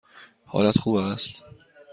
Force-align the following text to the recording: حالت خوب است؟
حالت 0.45 0.77
خوب 0.77 0.95
است؟ 0.95 1.43